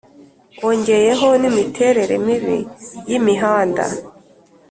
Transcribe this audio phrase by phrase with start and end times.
[0.63, 2.57] wongeyeho n'imiterere mibi
[3.09, 3.85] y'imihanda.